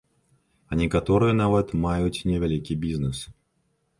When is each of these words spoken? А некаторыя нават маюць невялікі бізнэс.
А 0.69 0.77
некаторыя 0.79 1.33
нават 1.43 1.67
маюць 1.85 2.23
невялікі 2.31 2.79
бізнэс. 2.87 3.19